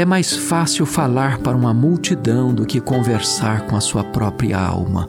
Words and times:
É 0.00 0.04
mais 0.06 0.34
fácil 0.34 0.86
falar 0.86 1.40
para 1.40 1.54
uma 1.54 1.74
multidão 1.74 2.54
do 2.54 2.64
que 2.64 2.80
conversar 2.80 3.66
com 3.66 3.76
a 3.76 3.82
sua 3.82 4.02
própria 4.02 4.58
alma. 4.58 5.06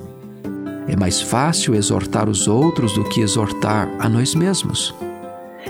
É 0.85 0.97
mais 0.97 1.21
fácil 1.21 1.73
exortar 1.73 2.27
os 2.27 2.45
outros 2.45 2.91
do 2.91 3.05
que 3.05 3.21
exortar 3.21 3.87
a 3.97 4.09
nós 4.09 4.35
mesmos. 4.35 4.93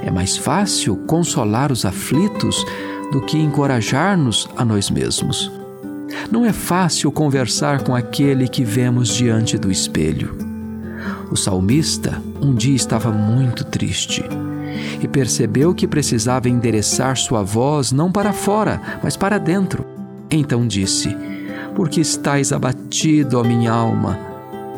É 0.04 0.10
mais 0.10 0.38
fácil 0.38 0.96
consolar 1.06 1.72
os 1.72 1.86
aflitos 1.86 2.66
do 3.12 3.22
que 3.22 3.38
encorajar-nos 3.38 4.50
a 4.58 4.66
nós 4.66 4.90
mesmos. 4.90 5.52
Não 6.32 6.44
é 6.44 6.52
fácil 6.52 7.12
conversar 7.12 7.84
com 7.84 7.96
aquele 7.96 8.48
que 8.48 8.64
vemos 8.64 9.10
diante 9.10 9.56
do 9.56 9.72
espelho. 9.72 10.36
O 11.30 11.36
salmista 11.36 12.20
um 12.42 12.56
dia 12.56 12.76
estava 12.76 13.12
muito 13.12 13.64
triste 13.66 14.26
percebeu 15.12 15.76
que 15.76 15.88
precisava 15.88 16.50
endereçar 16.50 17.18
sua 17.18 17.44
voz 17.44 17.92
não 17.92 18.12
para 18.12 18.34
fora, 18.34 19.00
mas 19.04 19.16
para 19.16 19.38
dentro. 19.38 19.86
Então 20.30 20.66
disse: 20.66 21.16
Por 21.76 21.90
que 21.90 22.02
estais 22.02 22.52
abatido, 22.52 23.40
ó 23.40 23.44
minha 23.44 23.72
alma? 23.72 24.18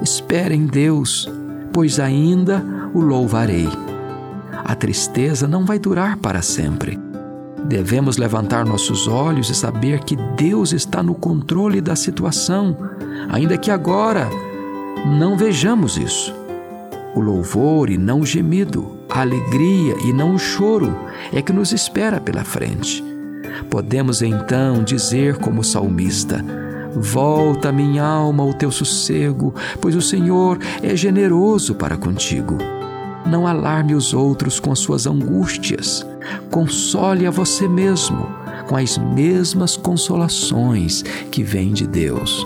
Espera 0.02 0.54
em 0.54 0.66
Deus, 0.66 1.32
pois 1.72 2.00
ainda 2.00 2.64
o 2.94 3.00
louvarei. 3.00 3.70
A 4.66 4.76
tristeza 4.76 5.48
não 5.48 5.66
vai 5.66 5.78
durar 5.78 6.18
para 6.18 6.42
sempre. 6.42 7.00
Devemos 7.66 8.18
levantar 8.18 8.66
nossos 8.66 9.08
olhos 9.08 9.50
e 9.50 9.56
saber 9.56 10.04
que 10.04 10.18
Deus 10.36 10.74
está 10.74 11.02
no 11.02 11.16
controle 11.16 11.80
da 11.80 11.96
situação, 11.96 12.76
ainda 13.30 13.58
que 13.58 13.72
agora 13.72 14.30
não 15.06 15.38
vejamos 15.38 15.98
isso. 15.98 16.43
O 17.16 17.20
louvor 17.20 17.90
e 17.90 17.98
não 17.98 18.22
o 18.22 18.26
gemido, 18.26 18.98
a 19.10 19.22
alegria 19.22 19.96
e 20.04 20.12
não 20.12 20.34
o 20.34 20.40
choro 20.40 20.96
é 21.32 21.42
que 21.42 21.54
nos 21.54 21.72
espera 21.72 22.20
pela 22.20 22.44
frente. 22.44 23.04
Podemos 23.70 24.22
então 24.22 24.84
dizer, 24.84 25.38
como 25.38 25.62
o 25.62 25.64
salmista: 25.64 26.44
Volta, 26.96 27.72
minha 27.72 28.04
alma, 28.04 28.44
ao 28.44 28.54
teu 28.54 28.72
sossego, 28.72 29.54
pois 29.80 29.96
o 29.96 30.02
Senhor 30.02 30.58
é 30.82 30.96
generoso 30.96 31.76
para 31.76 31.98
contigo. 31.98 32.58
Não 33.26 33.48
alarme 33.48 33.96
os 33.96 34.14
outros 34.14 34.60
com 34.60 34.76
suas 34.76 35.06
angústias. 35.06 36.06
Console 36.50 37.26
a 37.28 37.32
você 37.32 37.68
mesmo 37.68 38.28
com 38.68 38.78
as 38.78 38.98
mesmas 38.98 39.76
consolações 39.76 41.04
que 41.32 41.44
vêm 41.44 41.74
de 41.74 41.86
Deus. 41.86 42.46